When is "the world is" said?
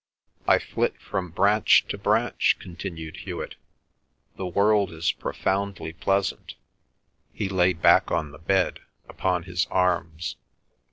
4.35-5.11